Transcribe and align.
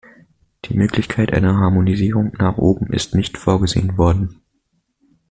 Die 0.65 0.73
Möglichkeit 0.73 1.31
einer 1.31 1.57
Harmonisierung 1.57 2.33
nach 2.39 2.57
oben 2.57 2.91
ist 2.91 3.13
nicht 3.13 3.37
vorgesehen 3.37 3.99
worden. 3.99 4.41